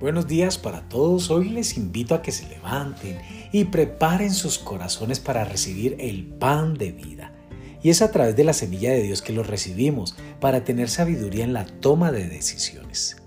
Buenos 0.00 0.26
días 0.26 0.56
para 0.56 0.88
todos. 0.88 1.30
Hoy 1.30 1.50
les 1.50 1.76
invito 1.76 2.14
a 2.14 2.22
que 2.22 2.32
se 2.32 2.48
levanten 2.48 3.18
y 3.52 3.64
preparen 3.64 4.32
sus 4.32 4.58
corazones 4.58 5.20
para 5.20 5.44
recibir 5.44 5.94
el 6.00 6.24
pan 6.24 6.72
de 6.72 6.90
vida. 6.90 7.34
Y 7.82 7.90
es 7.90 8.00
a 8.00 8.10
través 8.10 8.34
de 8.34 8.44
la 8.44 8.54
semilla 8.54 8.92
de 8.92 9.02
Dios 9.02 9.20
que 9.20 9.34
lo 9.34 9.42
recibimos 9.42 10.16
para 10.40 10.64
tener 10.64 10.88
sabiduría 10.88 11.44
en 11.44 11.52
la 11.52 11.66
toma 11.66 12.12
de 12.12 12.30
decisiones. 12.30 13.18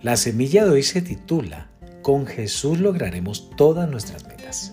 La 0.00 0.16
semilla 0.16 0.64
de 0.64 0.70
hoy 0.70 0.82
se 0.82 1.02
titula 1.02 1.68
Con 2.00 2.26
Jesús 2.26 2.80
lograremos 2.80 3.50
todas 3.54 3.86
nuestras 3.86 4.26
metas. 4.26 4.72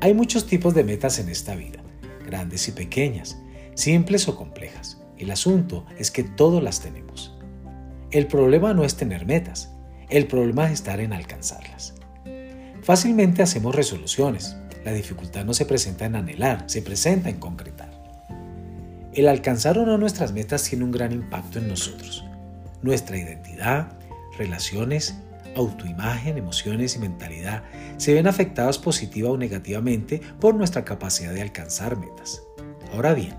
Hay 0.00 0.14
muchos 0.14 0.46
tipos 0.46 0.74
de 0.74 0.84
metas 0.84 1.18
en 1.18 1.28
esta 1.28 1.56
vida, 1.56 1.82
grandes 2.24 2.68
y 2.68 2.70
pequeñas, 2.70 3.36
simples 3.74 4.28
o 4.28 4.36
complejas. 4.36 5.02
El 5.18 5.32
asunto 5.32 5.86
es 5.98 6.12
que 6.12 6.22
todas 6.22 6.62
las 6.62 6.78
tenemos. 6.78 7.31
El 8.12 8.26
problema 8.26 8.74
no 8.74 8.84
es 8.84 8.96
tener 8.96 9.24
metas, 9.24 9.70
el 10.10 10.26
problema 10.26 10.66
es 10.66 10.72
estar 10.72 11.00
en 11.00 11.14
alcanzarlas. 11.14 11.94
Fácilmente 12.82 13.42
hacemos 13.42 13.74
resoluciones. 13.74 14.54
La 14.84 14.92
dificultad 14.92 15.46
no 15.46 15.54
se 15.54 15.64
presenta 15.64 16.04
en 16.04 16.16
anhelar, 16.16 16.64
se 16.66 16.82
presenta 16.82 17.30
en 17.30 17.38
concretar. 17.38 17.90
El 19.14 19.28
alcanzar 19.28 19.78
o 19.78 19.86
no 19.86 19.96
nuestras 19.96 20.34
metas 20.34 20.62
tiene 20.62 20.84
un 20.84 20.92
gran 20.92 21.12
impacto 21.12 21.58
en 21.58 21.68
nosotros. 21.68 22.22
Nuestra 22.82 23.16
identidad, 23.16 23.94
relaciones, 24.36 25.14
autoimagen, 25.56 26.36
emociones 26.36 26.96
y 26.96 26.98
mentalidad 26.98 27.62
se 27.96 28.12
ven 28.12 28.26
afectadas 28.26 28.76
positiva 28.76 29.30
o 29.30 29.38
negativamente 29.38 30.20
por 30.38 30.54
nuestra 30.54 30.84
capacidad 30.84 31.32
de 31.32 31.40
alcanzar 31.40 31.96
metas. 31.96 32.42
Ahora 32.92 33.14
bien, 33.14 33.34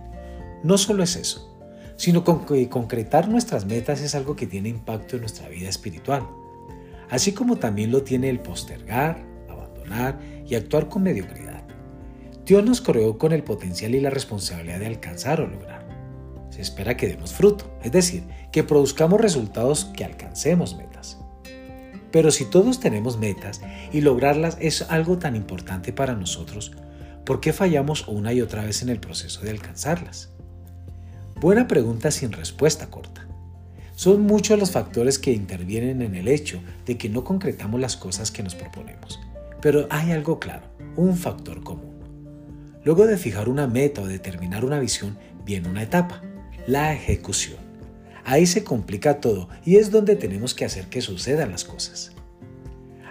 no 0.63 0.79
solo 0.79 1.03
es 1.03 1.15
eso, 1.15 1.52
sino 1.95 2.23
que 2.23 2.69
concretar 2.69 3.29
nuestras 3.29 3.65
metas 3.65 4.01
es 4.01 4.15
algo 4.15 4.35
que 4.35 4.47
tiene 4.47 4.69
impacto 4.69 5.15
en 5.15 5.21
nuestra 5.21 5.49
vida 5.49 5.69
espiritual 5.69 6.27
así 7.13 7.31
como 7.31 7.57
también 7.57 7.91
lo 7.91 8.01
tiene 8.01 8.27
el 8.27 8.39
postergar, 8.39 9.23
abandonar 9.47 10.19
y 10.47 10.55
actuar 10.55 10.89
con 10.89 11.03
mediocridad. 11.03 11.63
Dios 12.43 12.65
nos 12.65 12.81
creó 12.81 13.19
con 13.19 13.33
el 13.33 13.43
potencial 13.43 13.93
y 13.93 14.01
la 14.01 14.09
responsabilidad 14.09 14.79
de 14.79 14.87
alcanzar 14.87 15.39
o 15.39 15.47
lograr. 15.47 15.87
Se 16.49 16.61
espera 16.63 16.97
que 16.97 17.07
demos 17.07 17.31
fruto, 17.31 17.71
es 17.83 17.91
decir, 17.91 18.23
que 18.51 18.63
produzcamos 18.63 19.21
resultados 19.21 19.85
que 19.95 20.05
alcancemos 20.05 20.75
metas. 20.75 21.19
Pero 22.11 22.31
si 22.31 22.45
todos 22.45 22.79
tenemos 22.79 23.17
metas 23.19 23.61
y 23.91 24.01
lograrlas 24.01 24.57
es 24.59 24.81
algo 24.81 25.19
tan 25.19 25.35
importante 25.35 25.93
para 25.93 26.15
nosotros, 26.15 26.71
¿por 27.25 27.41
qué 27.41 27.53
fallamos 27.53 28.07
una 28.07 28.33
y 28.33 28.41
otra 28.41 28.65
vez 28.65 28.81
en 28.81 28.89
el 28.89 28.99
proceso 28.99 29.41
de 29.41 29.51
alcanzarlas? 29.51 30.32
Buena 31.43 31.67
pregunta 31.67 32.09
sin 32.09 32.31
respuesta 32.31 32.89
corta. 32.89 33.27
Son 33.95 34.21
muchos 34.21 34.57
los 34.57 34.71
factores 34.71 35.19
que 35.19 35.33
intervienen 35.33 36.01
en 36.01 36.15
el 36.15 36.29
hecho 36.29 36.61
de 36.85 36.97
que 36.97 37.09
no 37.09 37.25
concretamos 37.25 37.81
las 37.81 37.97
cosas 37.97 38.31
que 38.31 38.43
nos 38.43 38.55
proponemos. 38.55 39.19
Pero 39.61 39.85
hay 39.89 40.13
algo 40.13 40.39
claro, 40.39 40.63
un 40.95 41.17
factor 41.17 41.61
común. 41.61 41.99
Luego 42.85 43.05
de 43.05 43.17
fijar 43.17 43.49
una 43.49 43.67
meta 43.67 44.01
o 44.01 44.07
determinar 44.07 44.63
una 44.63 44.79
visión, 44.79 45.17
viene 45.43 45.67
una 45.67 45.83
etapa, 45.83 46.21
la 46.65 46.93
ejecución. 46.93 47.59
Ahí 48.23 48.45
se 48.45 48.63
complica 48.63 49.19
todo 49.19 49.49
y 49.65 49.75
es 49.75 49.91
donde 49.91 50.15
tenemos 50.15 50.53
que 50.53 50.63
hacer 50.63 50.87
que 50.87 51.01
sucedan 51.01 51.51
las 51.51 51.65
cosas. 51.65 52.13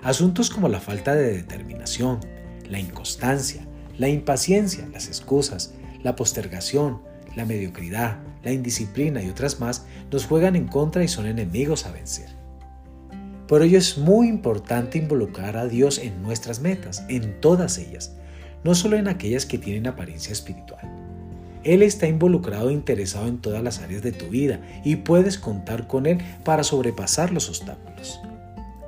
Asuntos 0.03 0.49
como 0.49 0.71
la 0.71 0.81
falta 0.81 1.15
de 1.15 1.35
determinación, 1.35 2.21
la 2.67 2.79
inconstancia, 2.79 3.67
la 3.99 4.09
impaciencia, 4.09 4.89
las 4.91 5.09
excusas, 5.09 5.75
la 6.03 6.17
postergación, 6.17 7.12
la 7.37 7.45
mediocridad, 7.45 8.19
la 8.43 8.53
indisciplina 8.53 9.23
y 9.23 9.29
otras 9.29 9.61
más 9.61 9.87
nos 10.11 10.27
juegan 10.27 10.57
en 10.57 10.69
contra 10.69 11.05
y 11.05 11.09
son 11.09 11.27
enemigos 11.27 11.87
a 11.87 11.93
vencer. 11.93 12.29
Por 13.49 13.63
ello 13.63 13.79
es 13.79 13.99
muy 13.99 14.29
importante 14.29 14.99
involucrar 14.99 15.57
a 15.57 15.67
Dios 15.67 15.99
en 15.99 16.23
nuestras 16.23 16.61
metas, 16.61 17.05
en 17.09 17.41
todas 17.41 17.79
ellas, 17.79 18.17
no 18.65 18.75
solo 18.75 18.97
en 18.97 19.09
aquellas 19.09 19.47
que 19.47 19.59
tienen 19.59 19.87
apariencia 19.87 20.33
espiritual. 20.33 20.81
Él 21.65 21.83
está 21.83 22.09
involucrado 22.09 22.71
e 22.71 22.73
interesado 22.73 23.29
en 23.29 23.39
todas 23.39 23.63
las 23.63 23.81
áreas 23.81 24.03
de 24.03 24.13
tu 24.13 24.29
vida 24.29 24.61
y 24.85 24.97
puedes 24.97 25.39
contar 25.39 25.87
con 25.87 26.07
Él 26.07 26.19
para 26.45 26.65
sobrepasar 26.65 27.33
los 27.33 27.49
obstáculos. 27.49 28.21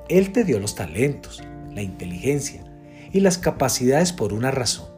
Él 0.08 0.32
te 0.32 0.44
dio 0.44 0.58
los 0.58 0.74
talentos, 0.74 1.42
la 1.72 1.82
inteligencia 1.82 2.64
y 3.12 3.20
las 3.20 3.38
capacidades 3.38 4.12
por 4.12 4.32
una 4.32 4.50
razón. 4.50 4.88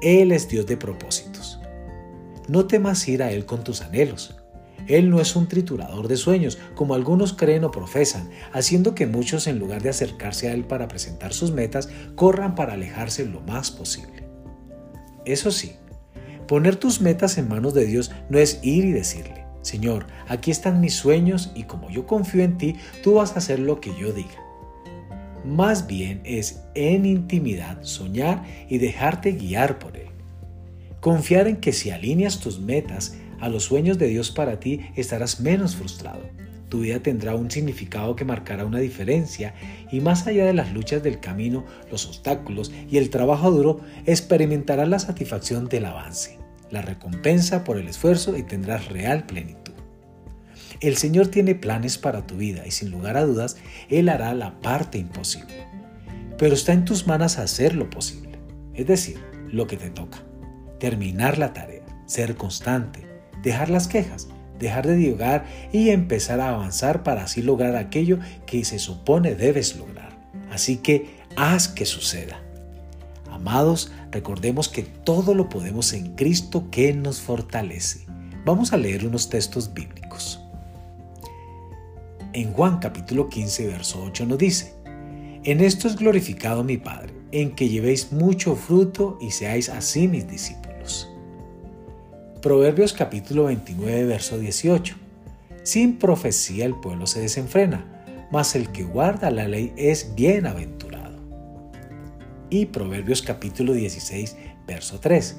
Él 0.00 0.32
es 0.32 0.48
Dios 0.48 0.66
de 0.66 0.76
propósitos. 0.76 1.27
No 2.48 2.66
temas 2.66 3.06
ir 3.06 3.22
a 3.22 3.30
Él 3.30 3.44
con 3.44 3.62
tus 3.62 3.82
anhelos. 3.82 4.34
Él 4.86 5.10
no 5.10 5.20
es 5.20 5.36
un 5.36 5.48
triturador 5.48 6.08
de 6.08 6.16
sueños, 6.16 6.58
como 6.74 6.94
algunos 6.94 7.34
creen 7.34 7.64
o 7.64 7.70
profesan, 7.70 8.30
haciendo 8.52 8.94
que 8.94 9.06
muchos 9.06 9.46
en 9.46 9.58
lugar 9.58 9.82
de 9.82 9.90
acercarse 9.90 10.48
a 10.48 10.54
Él 10.54 10.64
para 10.64 10.88
presentar 10.88 11.34
sus 11.34 11.52
metas, 11.52 11.90
corran 12.14 12.54
para 12.54 12.72
alejarse 12.72 13.26
lo 13.26 13.40
más 13.42 13.70
posible. 13.70 14.24
Eso 15.26 15.50
sí, 15.50 15.76
poner 16.46 16.76
tus 16.76 17.02
metas 17.02 17.36
en 17.36 17.48
manos 17.48 17.74
de 17.74 17.84
Dios 17.84 18.10
no 18.30 18.38
es 18.38 18.60
ir 18.62 18.86
y 18.86 18.92
decirle, 18.92 19.44
Señor, 19.60 20.06
aquí 20.26 20.50
están 20.50 20.80
mis 20.80 20.94
sueños 20.94 21.52
y 21.54 21.64
como 21.64 21.90
yo 21.90 22.06
confío 22.06 22.42
en 22.42 22.56
ti, 22.56 22.76
tú 23.02 23.14
vas 23.14 23.32
a 23.32 23.38
hacer 23.38 23.58
lo 23.58 23.80
que 23.80 23.92
yo 24.00 24.12
diga. 24.12 24.42
Más 25.44 25.86
bien 25.86 26.22
es 26.24 26.62
en 26.74 27.04
intimidad 27.04 27.82
soñar 27.82 28.44
y 28.68 28.78
dejarte 28.78 29.32
guiar 29.32 29.78
por 29.78 29.98
Él. 29.98 30.08
Confiar 31.00 31.46
en 31.46 31.58
que 31.58 31.72
si 31.72 31.90
alineas 31.90 32.40
tus 32.40 32.58
metas 32.58 33.14
a 33.40 33.48
los 33.48 33.64
sueños 33.64 33.98
de 33.98 34.08
Dios 34.08 34.32
para 34.32 34.58
ti, 34.58 34.80
estarás 34.96 35.40
menos 35.40 35.76
frustrado. 35.76 36.22
Tu 36.68 36.80
vida 36.80 37.00
tendrá 37.00 37.36
un 37.36 37.50
significado 37.50 38.16
que 38.16 38.24
marcará 38.24 38.64
una 38.64 38.80
diferencia 38.80 39.54
y 39.92 40.00
más 40.00 40.26
allá 40.26 40.44
de 40.44 40.52
las 40.52 40.72
luchas 40.72 41.02
del 41.02 41.20
camino, 41.20 41.64
los 41.90 42.06
obstáculos 42.06 42.72
y 42.90 42.98
el 42.98 43.10
trabajo 43.10 43.50
duro, 43.50 43.80
experimentarás 44.06 44.88
la 44.88 44.98
satisfacción 44.98 45.68
del 45.68 45.86
avance, 45.86 46.38
la 46.70 46.82
recompensa 46.82 47.62
por 47.62 47.78
el 47.78 47.86
esfuerzo 47.86 48.36
y 48.36 48.42
tendrás 48.42 48.88
real 48.88 49.24
plenitud. 49.24 49.74
El 50.80 50.96
Señor 50.96 51.28
tiene 51.28 51.54
planes 51.54 51.96
para 51.96 52.26
tu 52.26 52.36
vida 52.36 52.66
y 52.66 52.72
sin 52.72 52.90
lugar 52.90 53.16
a 53.16 53.24
dudas, 53.24 53.56
Él 53.88 54.08
hará 54.08 54.34
la 54.34 54.60
parte 54.60 54.98
imposible. 54.98 55.66
Pero 56.36 56.54
está 56.54 56.72
en 56.72 56.84
tus 56.84 57.06
manos 57.06 57.38
hacer 57.38 57.74
lo 57.74 57.88
posible, 57.88 58.38
es 58.74 58.86
decir, 58.86 59.18
lo 59.50 59.66
que 59.66 59.76
te 59.76 59.90
toca 59.90 60.27
terminar 60.78 61.38
la 61.38 61.52
tarea, 61.52 61.84
ser 62.06 62.36
constante, 62.36 63.06
dejar 63.42 63.70
las 63.70 63.88
quejas, 63.88 64.28
dejar 64.58 64.86
de 64.86 64.96
divagar 64.96 65.46
y 65.72 65.90
empezar 65.90 66.40
a 66.40 66.50
avanzar 66.50 67.02
para 67.02 67.24
así 67.24 67.42
lograr 67.42 67.76
aquello 67.76 68.18
que 68.46 68.64
se 68.64 68.78
supone 68.78 69.34
debes 69.34 69.76
lograr. 69.76 70.18
Así 70.50 70.78
que 70.78 71.18
haz 71.36 71.68
que 71.68 71.86
suceda. 71.86 72.42
Amados, 73.30 73.92
recordemos 74.10 74.68
que 74.68 74.82
todo 74.82 75.34
lo 75.34 75.48
podemos 75.48 75.92
en 75.92 76.14
Cristo 76.16 76.70
que 76.70 76.92
nos 76.92 77.20
fortalece. 77.20 78.06
Vamos 78.44 78.72
a 78.72 78.76
leer 78.76 79.06
unos 79.06 79.28
textos 79.28 79.72
bíblicos. 79.72 80.40
En 82.32 82.52
Juan 82.52 82.78
capítulo 82.78 83.28
15, 83.28 83.66
verso 83.68 84.02
8 84.02 84.26
nos 84.26 84.38
dice, 84.38 84.74
En 85.44 85.60
esto 85.60 85.88
es 85.88 85.96
glorificado 85.96 86.64
mi 86.64 86.76
Padre, 86.76 87.14
en 87.30 87.54
que 87.54 87.68
llevéis 87.68 88.12
mucho 88.12 88.56
fruto 88.56 89.18
y 89.20 89.30
seáis 89.30 89.68
así 89.68 90.08
mis 90.08 90.28
discípulos. 90.28 90.67
Proverbios 92.42 92.92
capítulo 92.92 93.46
29, 93.46 94.04
verso 94.04 94.38
18. 94.38 94.94
Sin 95.64 95.98
profecía 95.98 96.66
el 96.66 96.76
pueblo 96.76 97.08
se 97.08 97.20
desenfrena, 97.20 97.84
mas 98.30 98.54
el 98.54 98.70
que 98.70 98.84
guarda 98.84 99.32
la 99.32 99.48
ley 99.48 99.72
es 99.76 100.14
bienaventurado. 100.14 101.18
Y 102.48 102.66
Proverbios 102.66 103.22
capítulo 103.22 103.72
16, 103.72 104.36
verso 104.68 105.00
3. 105.00 105.36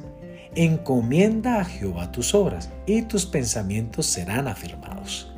Encomienda 0.55 1.61
a 1.61 1.65
Jehová 1.65 2.11
tus 2.11 2.35
obras 2.35 2.69
y 2.85 3.03
tus 3.03 3.25
pensamientos 3.25 4.05
serán 4.05 4.49
afirmados. 4.49 5.31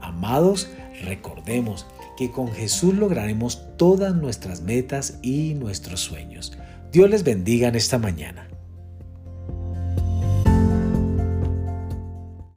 Amados, 0.00 0.70
recordemos 1.02 1.86
que 2.16 2.30
con 2.30 2.50
Jesús 2.52 2.94
lograremos 2.94 3.76
todas 3.76 4.14
nuestras 4.14 4.62
metas 4.62 5.18
y 5.20 5.52
nuestros 5.52 6.00
sueños. 6.00 6.56
Dios 6.90 7.10
les 7.10 7.22
bendiga 7.22 7.68
en 7.68 7.74
esta 7.74 7.98
mañana. 7.98 8.48